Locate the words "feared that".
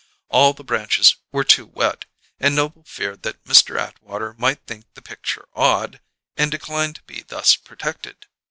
2.85-3.43